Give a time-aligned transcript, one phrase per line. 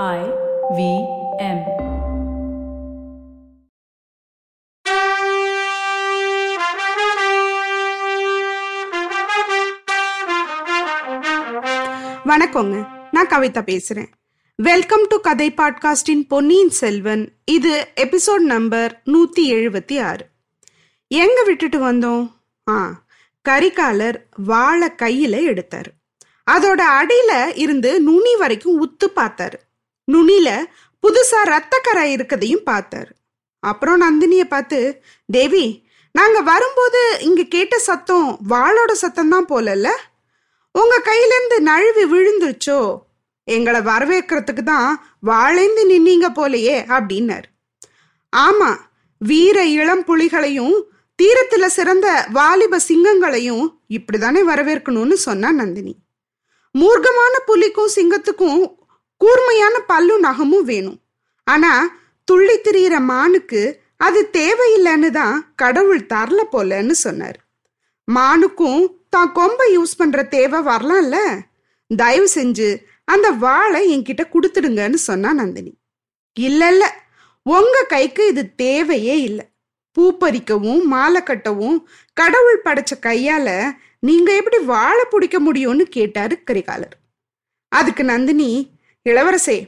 [0.00, 0.20] I
[0.76, 0.82] V
[1.38, 1.58] M.
[12.24, 12.86] வணக்கங்க.
[13.10, 14.06] நான் கவிதா பேசுறேன்.
[14.56, 20.26] வெல்கம் டு கதை பாட்காஸ்டின் பொன்னியின் செல்வன் இது எபிசோட் நம்பர் நூத்தி எழுபத்தி ஆறு.
[21.08, 22.30] எங்க விட்டுட்டு வந்தோம்?
[22.68, 23.02] ஆ
[23.48, 25.92] கரிகாலர் வாழை கையில எடுத்தாரு.
[26.50, 29.58] அதோட அடியில இருந்து நுனி வரைக்கும் உத்து பார்த்தாரு.
[30.10, 30.48] நுனில
[31.04, 33.12] புதுசா ரத்தக்கரை இருக்கதையும் பார்த்தாரு.
[33.62, 34.78] அப்புறம் நந்தினிய பார்த்து
[35.28, 35.66] தேவி
[36.14, 39.88] நாங்க வரும்போது இங்க கேட்ட சத்தம் வாளோட சத்தம் தான் போலல்ல?
[40.74, 42.80] உங்க கையிலேருந்து நழுவி விழுந்துருச்சோ?
[43.44, 44.88] எங்களை வரவேற்கிறதுக்கு தான்
[45.20, 47.48] வாழைந்து நின்னீங்க போலையே அப்படின்னாரு.
[48.32, 48.70] ஆமா
[49.18, 50.76] வீர இளம் புலிகளையும்
[51.22, 55.94] தீரத்துல சிறந்த வாலிப சிங்கங்களையும் இப்படிதானே வரவேற்கணும்னு சொன்னா நந்தினி.
[56.74, 58.62] மூர்க்கமான புலிக்கும் சிங்கத்துக்கும்
[59.22, 60.98] கூர்மையான பல்லும் நகமும் வேணும்.
[61.46, 61.72] ஆனா
[62.28, 63.62] துள்ளி திரியிற மானுக்கு
[64.06, 67.38] அது தேவையில்லைன்னு தான் கடவுள் தரல போலன்னு சொன்னார்.
[68.08, 68.82] மானுக்கும்
[69.14, 71.16] தான் கொம்பை யூஸ் பண்ற தேவை வரலாம்ல?
[71.90, 72.68] தயவு செஞ்சு
[73.04, 75.72] அந்த வாழை என்கிட்ட கொடுத்துடுங்கன்னு சொன்னா நந்தினி.
[76.36, 76.84] இல்ல இல்ல
[77.46, 79.44] உங்க கைக்கு இது தேவையே இல்லை.
[79.96, 81.78] பூ பறிக்கவும் மாலை கட்டவும்
[82.16, 83.48] கடவுள் படைச்ச கையால
[84.08, 86.96] நீங்க எப்படி வாழை பிடிக்க முடியும்னு கேட்டாரு கரிகாலர்
[87.72, 88.50] அதுக்கு நந்தினி
[89.06, 89.58] இளவரசே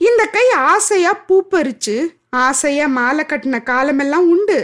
[0.00, 1.94] இந்த கை ஆசையா பூ பறிச்சு
[2.36, 4.58] ஆசையா மாலை கட்டின காலமெல்லாம் உண்டு.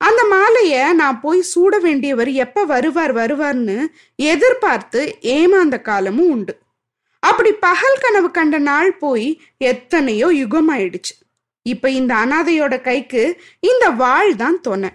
[0.00, 3.76] அந்த மாலைய நான் போய் சூட வேண்டியவர் எப்ப வருவார் வருவார்னு
[4.16, 6.54] எதிர்பார்த்து ஏமாந்த காலமும் உண்டு.
[7.22, 11.14] அப்படி பகல் கனவு கண்ட நாள் போய் எத்தனையோ யுகம் ஆயிடுச்சு.
[11.62, 13.22] இப்ப இந்த அனாதையோட கைக்கு
[13.60, 14.90] இந்த வாழ் தான் துணை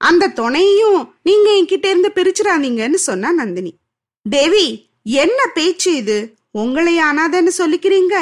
[0.00, 3.72] அந்த துணையையும் நீங்க என்கிட்ட இருந்து பிரிச்சிடாதீங்கன்னு சொன்னா நந்தினி.
[4.26, 4.66] தேவி
[5.02, 6.18] என்ன பேச்சு இது?
[6.54, 8.16] உங்களை அனாதன்னு சொல்லிக்கிறீங்க?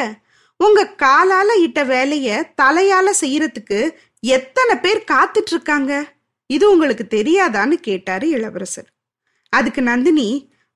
[0.61, 2.29] உங்க காலால இட்ட வேலைய
[2.63, 3.79] தலையால செய்யறதுக்கு
[4.23, 5.93] எத்தனை பேர் காத்துட்டு இருக்காங்க
[6.51, 8.89] இது உங்களுக்கு தெரியாதான்னு கேட்டாரு இளவரசர்.
[9.53, 10.29] அதுக்கு நந்தினி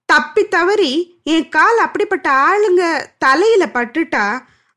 [0.09, 0.93] தப்பி தவறி
[1.25, 2.83] என் கால் அப்படிப்பட்ட ஆளுங்க
[3.19, 4.25] தலையில பட்டுட்டா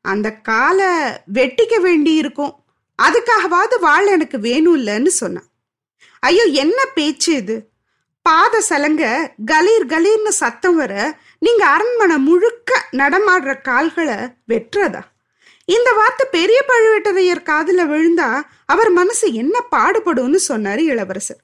[0.04, 0.90] அந்த காலை
[1.32, 2.54] வெட்டிக்க வேண்டி இருக்கும்
[2.98, 5.48] அதுக்காகவாவது வாழ் எனக்கு வேணும் இல்லைன்னு சொன்னான்
[6.22, 7.56] ஐயோ என்ன பேச்சு இது?
[8.26, 9.04] பாத சலங்க
[9.44, 10.92] கலீர் கலீர்னு சத்தம் வர
[11.38, 14.18] நீங்க அரண்மனை முழுக்க நடமாடுற கால்களை
[14.48, 15.02] வெட்டுறதா?
[15.64, 21.40] இந்த வார்த்தை பெரிய பழுவேட்டரையர் காதுல விழுந்தா அவர் மனசு என்ன பாடுபடும்னு சொன்னாரு இளவரசர்.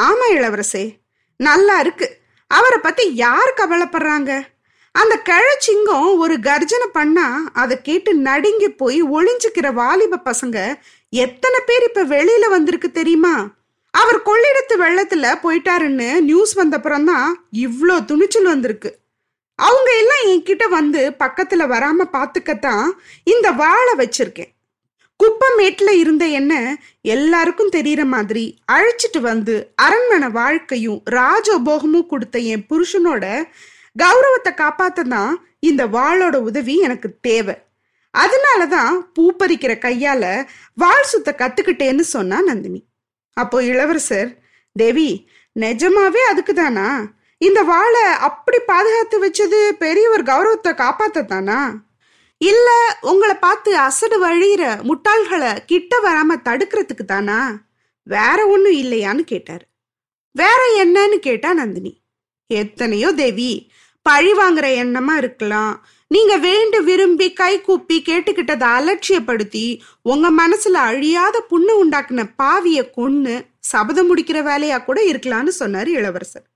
[0.00, 0.98] ஆமா இளவரசே
[1.36, 2.18] நல்லா இருக்கு.
[2.46, 4.42] அவரை பத்தி யார் கவலைப்படுறாங்க?
[4.92, 10.74] அந்த கிழச்சிங்கம் ஒரு கர்ஜனை பண்ணா அதை கேட்டு நடுங்கி போய் ஒளிஞ்சுக்கிற வாலிப பசங்க
[11.08, 13.48] எத்தனை பேர் இப்ப வெளியில வந்திருக்கு தெரியுமா?
[13.90, 18.90] அவர் கொள்ளிடத்து வெள்ளத்துல போயிட்டாருன்னு நியூஸ் வந்தப்புறம் தான் இவ்வளோ துணிச்சல் வந்திருக்கு.
[19.54, 22.90] அவங்க எல்லாம் என்கிட்ட வந்து பக்கத்துல வராம பாத்துக்கத்தான்
[23.24, 24.52] இந்த வாழை வச்சிருக்கேன்.
[25.56, 33.44] மேட்டில் இருந்த என்ன எல்லாருக்கும் தெரியற மாதிரி அழைச்சிட்டு வந்து அரண்மனை வாழ்க்கையும் ராஜபோகமும் கொடுத்த என் புருஷனோட
[33.96, 37.54] கௌரவத்தை காப்பாத்த தான் இந்த வாளோட உதவி எனக்கு தேவை.
[38.14, 42.84] அதனாலதான் பூ பறிக்கிற கையால வாழ் சுத்த கத்துக்கிட்டேன்னு சொன்னா நந்தினி.
[43.32, 44.38] அப்போ இளவரசர்
[44.72, 45.28] தேவி
[45.60, 47.04] நிஜமாவே அதுக்குதானா?
[47.38, 51.72] இந்த வாளை அப்படி பாதுகாத்து வச்சது பெரியவர் கௌரவத்தை காப்பாத்தத்தானா?
[52.38, 57.58] இல்ல உங்களை பார்த்து அசடு வழியிற முட்டாள்களை கிட்ட வராம தடுக்கிறதுக்கு தானா?
[58.02, 59.66] வேற ஒன்றும் இல்லையான்னு கேட்டாரு.
[60.30, 62.02] வேற என்னன்னு கேட்டா நந்தினி.
[62.46, 63.70] எத்தனையோ தேவி
[64.02, 65.86] பழி வாங்குற எண்ணமா இருக்கலாம்.
[66.08, 74.16] நீங்க வேண்டு விரும்பி கை கூப்பி கேட்டுக்கிட்டதை அலட்சியப்படுத்தி உங்க மனசுல அழியாத புண்ணு உண்டாக்குன பாவிய கொன்னு சபதம்
[74.16, 76.46] முடிக்கிற வேலையா கூட இருக்கலாம்னு சொன்னாரு இளவரசர்.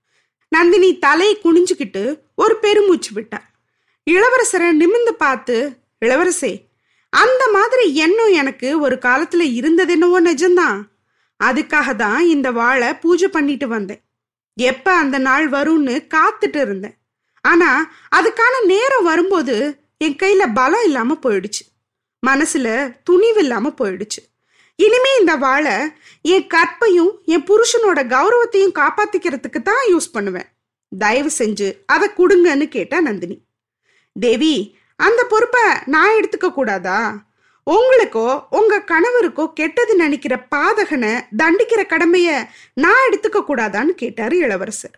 [0.49, 3.39] நந்தினி தலை குனிஞ்சுக்கிட்டு ஒரு பெருமூச்சு விட்டா
[4.11, 6.67] இளவரசரை நிமிந்து பார்த்து இளவரசே
[7.13, 10.79] அந்த மாதிரி எண்ணம் எனக்கு ஒரு காலத்துல இருந்தது என்னவோ நிஜம்தான்.
[11.43, 14.01] அதுக்காக தான் இந்த வாழை பூஜை பண்ணிட்டு வந்தேன்.
[14.53, 16.95] எப்ப அந்த நாள் வரும்னு காத்துட்டு இருந்தேன்.
[17.41, 19.55] ஆனா அதுக்கான நேரம் வரும்போது
[19.97, 21.63] என் கையில பலம் இல்லாம போயிடுச்சு.
[22.27, 22.67] மனசுல
[23.03, 24.21] துணிவு இல்லாம போயிடுச்சு.
[24.85, 25.75] இனிமே இந்த வாழை
[26.21, 30.49] என் கற்பையும் என் புருஷனோட கௌரவத்தையும் காப்பாத்திக்கிறதுக்கு தான் யூஸ் பண்ணுவேன்.
[30.91, 33.37] தயவு செஞ்சு அதை கொடுங்கன்னு கேட்டா நந்தினி.
[34.15, 34.53] தேவி
[34.95, 36.99] அந்த பொறுப்பை நான் எடுத்துக்க கூடாதா?
[37.67, 42.29] உங்களுக்கோ உங்க கணவருக்கோ கெட்டது நினைக்கிற பாதகனை தண்டிக்கிற கடமைய
[42.73, 44.95] நான் எடுத்துக்க கூடாதான்னு கேட்டாரு இளவரசர்.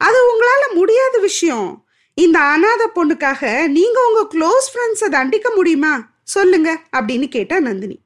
[0.00, 1.86] அது உங்களால முடியாத விஷயம்.
[2.14, 5.92] இந்த அனாதை பொண்ணுக்காக நீங்க உங்க க்ளோஸ் ஃப்ரெண்ட்ஸை தண்டிக்க முடியுமா?
[6.22, 7.98] சொல்லுங்க அப்படின்னு கேட்டா நந்தினி.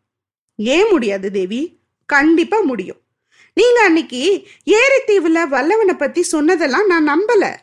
[0.57, 1.81] ஏன் முடியாது தேவி?
[2.07, 3.01] கண்டிப்பா முடியும்.
[3.55, 7.57] நீங்க அன்னைக்கு ஏரித்தீவுல வல்லவனை பத்தி சொன்னதெல்லாம் நான் நம்பல.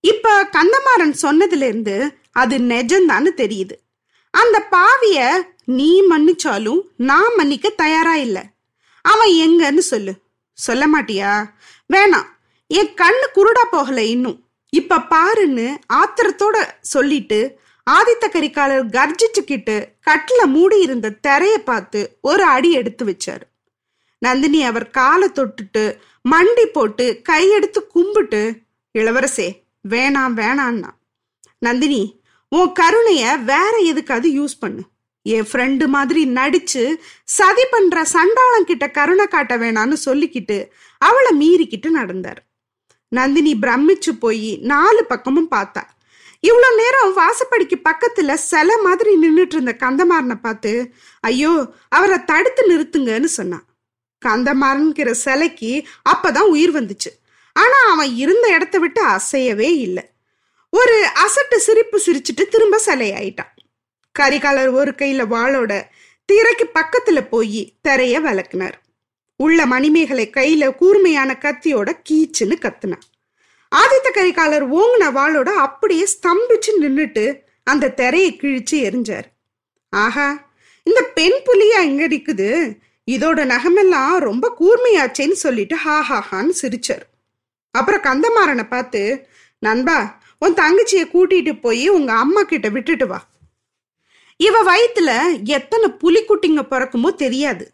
[0.00, 3.72] இப்ப கந்தமாறன் சொன்னதுல இருந்து அது நெஜம்தான்னு தெரியுது.
[4.30, 8.44] அந்த பாவிய நீ மன்னிச்சாலும் நான் மன்னிக்க தயாரா இல்ல.
[9.02, 10.14] அவன் எங்கன்னு சொல்லு.
[10.52, 11.46] சொல்ல மாட்டியா?
[11.92, 12.26] வேணாம்.
[12.66, 14.44] என் கண்ணு குருடா போகல இன்னும்.
[14.70, 17.58] இப்ப பாருன்னு ஆத்திரத்தோட சொல்லிட்டு
[17.90, 19.74] ஆதித்த கரிகாலர் கர்ஜிச்சுக்கிட்டு
[20.06, 23.44] கட்டில மூடி இருந்த திரைய பார்த்து ஒரு அடி எடுத்து வச்சாரு.
[24.18, 25.84] நந்தினி அவர் காலை தொட்டுட்டு
[26.28, 28.42] மண்டி போட்டு கையெடுத்து கும்பிட்டு
[28.98, 29.48] இளவரசே
[29.88, 30.90] வேணாம் வேணான்னா
[31.58, 32.02] நந்தினி
[32.48, 34.82] உன் கருணைய வேற எதுக்காவது யூஸ் பண்ணு.
[35.22, 36.82] என் ஃப்ரெண்டு மாதிரி நடிச்சு
[37.24, 40.58] சதி பண்ற சண்டாளங்கிட்ட கருணை காட்ட வேணான்னு சொல்லிக்கிட்டு
[40.98, 42.40] அவளை மீறிக்கிட்டு நடந்தார்.
[43.08, 45.82] நந்தினி பிரமிச்சு போய் நாலு பக்கமும் பார்த்தா
[46.42, 53.64] இவ்வளோ நேரம் வாசப்படிக்கு பக்கத்தில் சில மாதிரி நின்றுட்டு இருந்த கந்தமாறனை பார்த்து ஐயோ அவரை தடுத்து நிறுத்துங்கன்னு சொன்னான்.
[54.22, 57.10] கந்தமாறன்கிற சிலைக்கு அப்பதான் உயிர் வந்துச்சு.
[57.52, 60.02] ஆனா அவன் இருந்த இடத்த விட்டு அசையவே இல்லை.
[60.70, 63.52] ஒரு அசட்டு சிரிப்பு சிரிச்சுட்டு திரும்ப சிலையாயிட்டான்.
[64.18, 65.82] கரிகாலர் ஒரு கையில வாளோட
[66.24, 68.76] திரைக்கு பக்கத்துல போய் திரைய விளக்குனார்.
[69.36, 73.06] உள்ள மணிமேகலை கையில கூர்மையான கத்தியோட கீச்சுன்னு கத்துனான்.
[73.72, 77.24] ஆதித்த கரிகாலர் ஓங்கின வாளோட அப்படியே ஸ்தம்பிச்சு நின்றுட்டு
[77.62, 79.26] அந்த திரையை கிழிச்சு எரிஞ்சார்.
[79.92, 80.28] ஆஹா
[80.82, 82.50] இந்த பெண் புலியா எங்க இருக்குது
[83.08, 87.04] இதோட நகமெல்லாம் ரொம்ப கூர்மையாச்சேன்னு சொல்லிட்டு ஹா ஹா ஹான்னு சிரிச்சார்.
[87.70, 89.28] அப்புறம் கந்தமாறனை பார்த்து
[89.58, 89.98] நண்பா
[90.38, 93.20] உன் தங்கச்சியை கூட்டிட்டு போய் உங்க அம்மா கிட்ட விட்டுட்டு வா.
[94.36, 95.10] இவ வயிற்றுல
[95.58, 97.64] எத்தனை புலிக்குட்டிங்க பிறக்குமோ தெரியாது.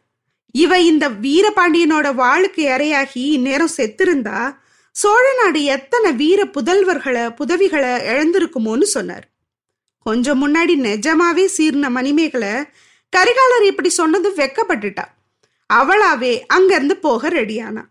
[0.51, 4.39] இவ இந்த வீரபாண்டியனோட வாளுக்கு இரையாகி இந்நேரம் செத்திருந்தா
[4.95, 9.27] சோழ நாடு எத்தனை வீர புதல்வர்களை புதவிகளை இழந்திருக்குமோன்னு சொன்னார்.
[9.99, 12.53] கொஞ்சம் முன்னாடி நிஜமாவே சீர்ன மணிமேகலை
[13.17, 15.05] கரிகாலர் இப்படி சொன்னது வெக்கப்பட்டுட்டா.
[15.75, 17.85] அவளாவே அங்கிருந்து போக ரெடியானா.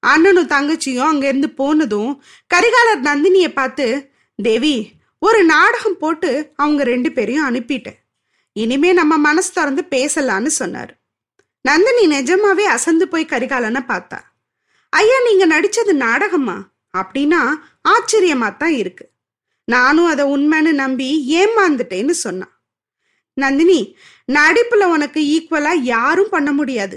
[0.00, 2.22] அண்ணனும் தங்கச்சியும் அங்கிருந்து போனதும்
[2.54, 8.00] கரிகாலர் நந்தினியை பார்த்து தேவி ஒரு நாடகம் போட்டு அவங்க ரெண்டு பேரையும் அனுப்பிட்டேன்.
[8.52, 10.98] இனிமே நம்ம மனசு திறந்து பேசலான்னு சொன்னார்.
[11.60, 14.20] நந்தினி நிஜமாவே அசந்து போய் கரிகாலனை பார்த்தா.
[14.92, 16.56] ஐயா நீங்க நடிச்சது நாடகமா?
[16.98, 17.40] அப்படின்னா
[17.88, 19.04] ஆச்சரியமா தான் இருக்கு.
[19.68, 21.08] நானும் அதை உண்மைன்னு நம்பி
[21.40, 22.54] ஏமாந்துட்டேன்னு சொன்னான்
[23.36, 23.80] நந்தினி
[24.32, 26.96] நடிப்புல உனக்கு ஈக்குவலா யாரும் பண்ண முடியாது.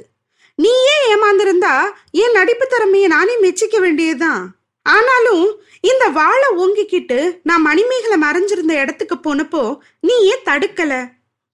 [0.59, 1.75] நீ ஏன் ஏமாந்திருந்தா?
[2.11, 4.43] என் நடிப்பு திறமைய நானே மெச்சிக்க வேண்டியதுதான்.
[4.85, 5.45] ஆனாலும்
[5.81, 9.63] இந்த வாழை ஓங்கிக்கிட்டு நான் மணிமேகலை மறைஞ்சிருந்த இடத்துக்கு போனப்போ
[9.99, 10.93] நீ ஏன் தடுக்கல?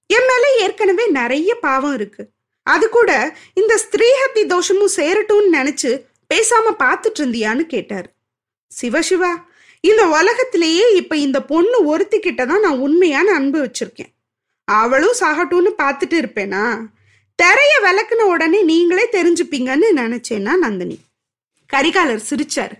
[0.09, 2.23] என் மேல ஏற்கனவே நிறைய பாவம் இருக்கு.
[2.67, 3.11] அது கூட
[3.53, 5.91] இந்த ஸ்திரீஹத்தி தோஷமும் சேரட்டும்னு நினைச்சு
[6.33, 8.13] பேசாம பார்த்துட்டு இருந்தியான்னு கேட்டார்.
[8.81, 9.31] சிவசிவா
[9.81, 14.13] இந்த உலகத்திலேயே இப்ப இந்த பொண்ணு ஒருத்திக்கிட்ட தான் நான் உண்மையான அன்பு வச்சிருக்கேன்.
[14.65, 16.85] அவளும் சாகட்டும்னு பார்த்துட்டு இருப்பேனா?
[17.43, 20.99] திரைய விளக்குன உடனே நீங்களே தெரிஞ்சுப்பீங்கன்னு நினைச்சேன்னா நந்தினி.
[21.73, 22.71] கரிகாலர் சிரிச்சார்.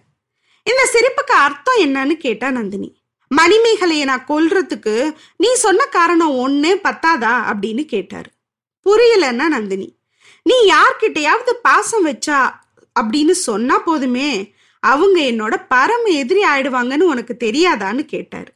[0.64, 3.00] இந்த சிரிப்புக்கு அர்த்தம் என்னன்னு கேட்டா நந்தினி.
[3.38, 7.54] மணிமேகலையை நான் கொல்றதுக்கு நீ சொன்ன காரணம் ஒண்ணு பத்தாதா?
[7.54, 8.28] அப்படின்னு கேட்டார்.
[8.86, 9.98] புரியலன்னா நந்தினி.
[10.44, 12.66] நீ யார்கிட்டயாவது பாசம் வச்சா
[13.02, 18.52] அப்படின்னு சொன்னா போதுமே அவங்க என்னோட பரம எதிரி ஆயிடுவாங்கன்னு உனக்கு தெரியாதான்னு கேட்டாரு.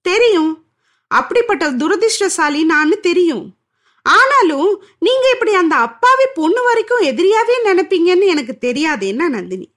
[0.00, 0.64] தெரியும்.
[1.08, 3.54] அப்படிப்பட்ட துரதிருஷ்டசாலி நான் தெரியும்.
[4.02, 9.72] ஆனாலும் நீங்க இப்படி அந்த அப்பாவி பொண்ணு வரைக்கும் எதிரியாவே நினைப்பீங்கன்னு எனக்கு தெரியாதேன்னா நந்தினி.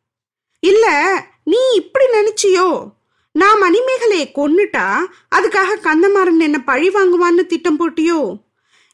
[0.59, 2.93] இல்ல நீ இப்படி நினைச்சியோ?
[3.31, 4.97] நான் மணிமேகலையை கொன்னுட்டா
[5.35, 8.44] அதுக்காக கந்தமாறன் என்ன பழி வாங்குவான்னு திட்டம் போட்டியோ?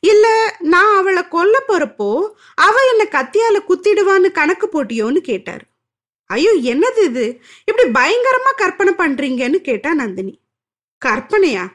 [0.03, 5.63] இல்ல நான் அவளை கொல்ல போறப்போ அவ என்ன கத்தியால குத்திடுவான்னு கணக்கு போட்டியோன்னு கேட்டார்.
[6.25, 7.41] ஐயோ என்னது இது?
[7.65, 10.39] இப்படி பயங்கரமா கற்பனை பண்றீங்கன்னு கேட்டா நந்தினி.
[11.05, 11.65] கற்பனையா?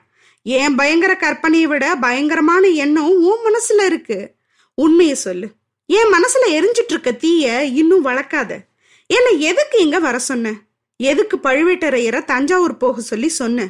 [0.42, 4.34] ஏன் பயங்கர கற்பனையை விட பயங்கரமான எண்ணம் உன் மனசுல இருக்கு.
[4.82, 5.48] உண்மைய சொல்லு.
[5.86, 8.58] என் மனசுல எரிஞ்சிட்டு இருக்க தீய இன்னும் வளர்க்காத.
[9.06, 10.52] என்ன எதுக்கு இங்க வர சொன்ன?
[10.96, 13.68] எதுக்கு பழுவேட்டரையரை தஞ்சாவூர் போக சொல்லி சொன்ன?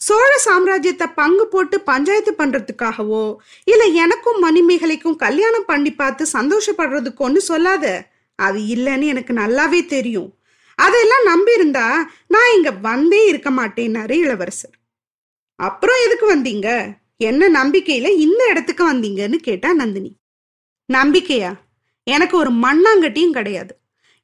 [0.00, 8.10] சோழ சாம்ராஜ்யத்தை பங்கு போட்டு பஞ்சாயத்து பண்றதுக்காகவோ இல்ல எனக்கும் மணிமேகலைக்கும் கல்யாணம் பண்ணி பார்த்து சந்தோஷப்படுறதுக்கோன்னு சொல்லாத.
[8.34, 10.38] அது இல்லைன்னு எனக்கு நல்லாவே தெரியும்.
[10.74, 14.78] அதெல்லாம் நம்பி இருந்தா நான் இங்க வந்தே இருக்க மாட்டேன்னாரு இளவரசர்.
[15.56, 16.96] அப்புறம் எதுக்கு வந்தீங்க?
[17.16, 20.16] என்ன நம்பிக்கையில இந்த இடத்துக்கு வந்தீங்கன்னு கேட்டா நந்தினி.
[20.92, 21.52] நம்பிக்கையா?
[22.06, 23.72] எனக்கு ஒரு மண்ணாங்கட்டியும் கிடையாது.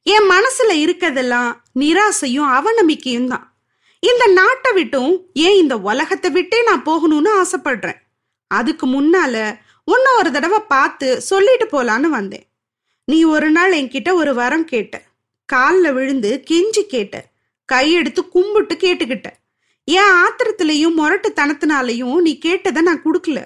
[0.03, 3.54] என் மனசுல இருக்கதெல்லாம் நிராசையும் அவநம்பிக்கையும் தான்
[4.07, 7.99] இந்த நாட்டை விட்டும் ஏன் இந்த உலகத்தை விட்டே நான் போகணும்னு ஆசைப்படுறேன்?
[8.47, 12.45] அதுக்கு முன்னால உன்னை ஒரு தடவை பார்த்து சொல்லிட்டு போலான்னு வந்தேன்.
[13.05, 15.01] நீ ஒரு நாள் என்கிட்ட ஒரு வரம் கேட்ட.
[15.45, 17.25] காலில் விழுந்து கெஞ்சி கேட்ட.
[17.73, 19.25] கையெடுத்து கும்பிட்டு கேட்டுக்கிட்ட.
[19.83, 23.45] என் ஆத்திரத்திலையும் முரட்டுத்தனத்தினாலையும் நீ கேட்டதை நான் கொடுக்கல.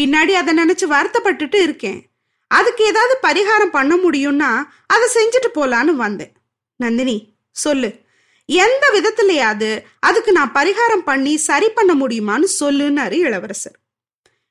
[0.00, 2.00] பின்னாடி அதை நினைச்சு வருத்தப்பட்டுட்டு இருக்கேன்.
[2.46, 4.50] அதுக்கு ஏதாவது பரிகாரம் பண்ண முடியும்னா
[4.86, 6.32] அதை செஞ்சுட்டு போலான்னு வந்தேன்.
[6.76, 7.16] நந்தினி
[7.50, 8.03] சொல்லு.
[8.46, 13.78] எந்த விதத்திலையாவது அதுக்கு நான் பரிகாரம் பண்ணி சரி பண்ண முடியுமான்னு சொல்லுன்னாரு இளவரசர்.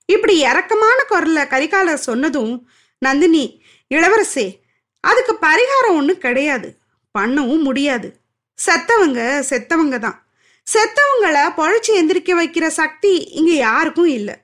[0.06, 2.70] இப்படி இறக்கமான குரல்ல கரிகாலர் சொன்னதும்
[3.00, 4.60] நந்தினி இளவரசே
[5.00, 6.78] அதுக்கு பரிகாரம் ஒன்றும் கிடையாது.
[7.20, 8.20] பண்ணவும் முடியாது.
[8.66, 10.28] செத்தவங்க செத்தவங்க தான்.
[10.74, 14.36] செத்தவங்களை பொழைச்சி எந்திரிக்க வைக்கிற சக்தி இங்க யாருக்கும் இல்லை.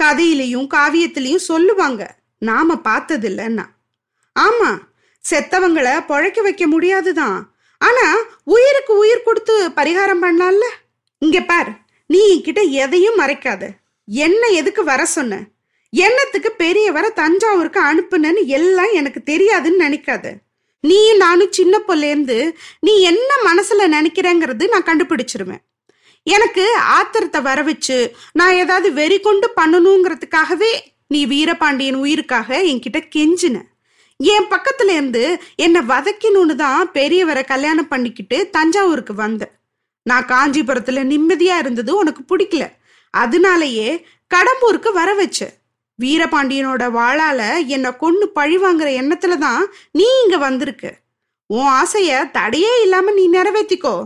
[0.00, 2.16] கதையிலையும் காவியத்திலையும் சொல்லுவாங்க.
[2.38, 3.64] நாம பார்த்ததில்லைன்னா.
[4.40, 4.78] ஆமா
[5.30, 7.57] செத்தவங்களை பொழைக்க வைக்க முடியாதுதான்.
[7.78, 8.06] ஆனா
[8.44, 10.66] உயிருக்கு உயிர் கொடுத்து பரிகாரம் பண்ணலாம்ல
[11.22, 11.70] இங்க பார்
[12.06, 13.62] நீ கிட்ட எதையும் மறைக்காத.
[14.08, 15.38] என்ன எதுக்கு வர சொன்ன?
[15.92, 20.26] என்னத்துக்கு பெரியவரை தஞ்சாவூருக்கு அனுப்புனன்னு எல்லாம் எனக்கு தெரியாதுன்னு நினைக்காத.
[20.80, 22.38] நீ நானும் சின்ன பொல்லேருந்து
[22.80, 25.62] நீ என்ன மனசுல நினைக்கிறேங்கிறது நான் கண்டுபிடிச்சிருவேன்.
[26.26, 27.98] எனக்கு ஆத்திரத்தை வர வச்சு
[28.32, 30.72] நான் ஏதாவது வெறி கொண்டு பண்ணணுங்கிறதுக்காகவே
[31.06, 33.56] நீ வீரபாண்டியன் உயிருக்காக என்கிட்ட கெஞ்சின.
[34.20, 39.52] என் பக்கத்துல இருந்து என்னை வதக்கினு தான் பெரியவரை கல்யாணம் பண்ணிக்கிட்டு தஞ்சாவூருக்கு வந்தேன்
[40.02, 42.64] நான் காஞ்சிபுரத்துல நிம்மதியா இருந்தது உனக்கு பிடிக்கல.
[43.16, 45.56] அதனாலயே கடம்பூருக்கு வர வச்ச.
[46.02, 50.94] வீரபாண்டியனோட வாழால என்னை கொண்டு பழி வாங்குற எண்ணத்துல தான் நீ இங்க வந்திருக்க.
[51.46, 53.96] உன் ஆசைய தடையே இல்லாம நீ நிறைவேற்றிக்கோ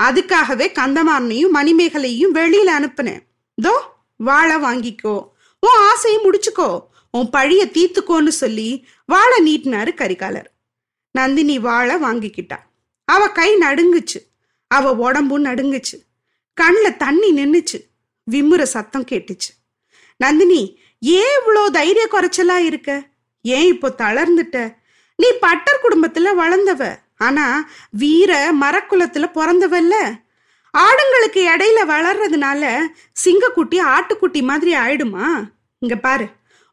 [0.00, 3.22] அதுக்காகவே கந்தமாரனையும் மணிமேகலையும் வெளியில அனுப்புனேன்.
[3.62, 3.74] தோ
[4.16, 5.16] வாழை வாங்கிக்கோ.
[5.60, 6.80] உன் ஆசையை முடிச்சுக்கோ.
[7.16, 10.48] உன் பழிய தீத்துக்கோன்னு சொல்லி வாழை நீட்டினாரு கரிகாலர்.
[11.10, 12.58] நந்தினி வாழை வாங்கிக்கிட்டா.
[13.04, 14.20] அவ கை நடுங்குச்சு.
[14.66, 15.96] அவ உடம்பும் நடுங்குச்சு.
[16.54, 17.78] கண்ணில் தண்ணி நின்றுச்சு
[18.30, 19.52] விம்முற சத்தம் கேட்டுச்சு.
[20.16, 23.08] நந்தினி ஏன் இவ்வளோ தைரிய குறைச்சலா இருக்க?
[23.42, 24.74] ஏன் இப்போ தளர்ந்துட்ட?
[25.16, 26.98] நீ பட்டர் குடும்பத்துல வளர்ந்தவ.
[27.18, 29.94] ஆனா வீர மரக்குலத்துல பிறந்தவல்ல.
[30.78, 32.78] ஆடுங்களுக்கு இடையில வளர்றதுனால
[33.24, 35.48] சிங்கக்குட்டி ஆட்டுக்குட்டி மாதிரி ஆயிடுமா?
[35.78, 36.28] இங்க பாரு.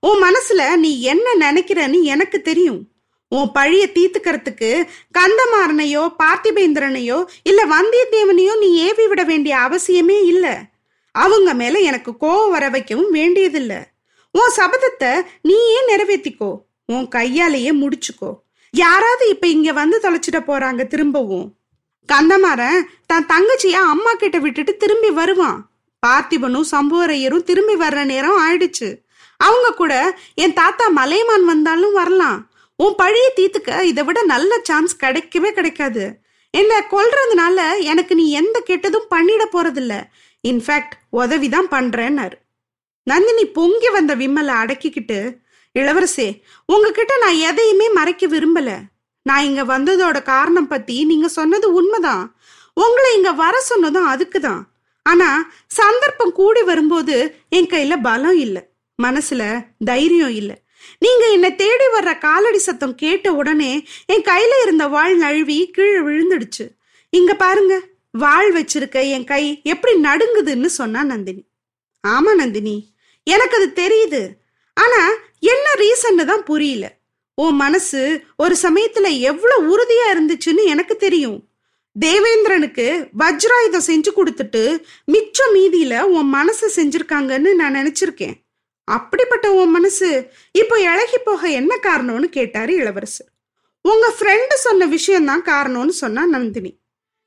[0.08, 2.88] உன் மனசுல நீ என்ன நினைக்கிறன்னு எனக்கு தெரியும்.
[3.28, 10.66] உன் பழிய தீத்துக்கிறதுக்கு கந்தமாறனையோ பார்த்திபேந்திரனையோ இல்ல வந்தியத்தேவனையோ நீ ஏவி விட வேண்டிய அவசியமே இல்ல.
[11.12, 13.84] அவங்க மேல எனக்கு கோவம் வர வைக்கவும் வேண்டியதில்ல.
[14.32, 18.40] உன் சபதத்தை நீயே நிறைவேற்றிக்கோ உன் கையாலேயே முடிச்சுக்கோ.
[18.72, 21.56] யாராவது இப்ப இங்க வந்து தொலைச்சிட போறாங்க திரும்பவும்.
[22.14, 25.72] கந்தமாறன் தன் தங்கச்சிய அம்மா கிட்ட விட்டுட்டு திரும்பி வருவான்.
[26.08, 29.03] பார்த்திபனும் சம்புவரையரும் திரும்பி வர்ற நேரம் ஆயிடுச்சு.
[29.38, 32.52] அவங்க கூட என் தாத்தா மலையமான் வந்தாலும் வரலாம்.
[32.76, 36.22] உன் பழைய தீத்துக்க இதை விட நல்ல சான்ஸ் கிடைக்கவே கிடைக்காது.
[36.52, 40.04] என்ன கொல்றதுனால எனக்கு நீ எந்த கெட்டதும் பண்ணிட போறதில்ல.
[40.48, 42.32] இன்ஃபேக்ட் உதவிதான் பண்றேன்னாரு.
[43.04, 45.38] நந்தினி பொங்கி வந்த விம்மலை அடக்கிக்கிட்டு
[45.80, 48.80] இளவரசே உங்ககிட்ட நான் எதையுமே மறைக்க விரும்பல.
[49.22, 52.36] நான் இங்க வந்ததோட காரணம் பத்தி நீங்க சொன்னது உண்மைதான்.
[52.74, 54.62] உங்களை இங்க வர சொன்னதும் அதுக்குதான்.
[55.04, 58.73] ஆனா சந்தர்ப்பம் கூடி வரும்போது என் கையில பலம் இல்லை.
[59.02, 60.56] மனசுல தைரியம் இல்லை.
[61.00, 66.66] நீங்க என்னை தேடி வர்ற காலடி சத்தம் கேட்ட உடனே என் கையில இருந்த வாழ் நழுவி கீழே விழுந்துடுச்சு.
[67.10, 67.82] இங்க பாருங்க
[68.12, 71.44] வாழ் வச்சிருக்க என் கை எப்படி நடுங்குதுன்னு சொன்னா நந்தினி.
[72.08, 74.30] ஆமா நந்தினி எனக்கு அது தெரியுது.
[74.74, 75.02] ஆனா
[75.40, 76.86] என்ன ரீசன்னு தான் புரியல.
[77.36, 81.48] உன் மனசு ஒரு சமயத்துல எவ்வளவு உறுதியா இருந்துச்சுன்னு எனக்கு தெரியும்.
[82.00, 88.36] தேவேந்திரனுக்கு வஜ்ராயுதம் செஞ்சு கொடுத்துட்டு மிச்சம் மீதியில உன் மனசு செஞ்சிருக்காங்கன்னு நான் நினைச்சிருக்கேன்.
[88.84, 93.28] அப்படிப்பட்ட உன் மனசு இப்போ இழகி போக என்ன காரணம்னு கேட்டாரு இளவரசர்.
[93.82, 96.80] உங்க ஃப்ரெண்டு சொன்ன விஷயம்தான் காரணம்னு சொன்னா நந்தினி.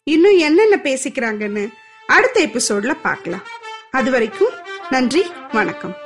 [0.02, 1.72] இன்னும் என்னென்ன பேசிக்கிறாங்கன்னு
[2.06, 3.46] அடுத்த எபிசோட்ல பார்க்கலாம்.
[3.90, 4.54] அது வரைக்கும்
[4.90, 6.05] நன்றி வணக்கம்.